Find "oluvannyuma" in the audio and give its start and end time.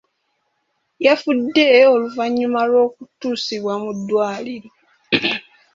1.93-2.61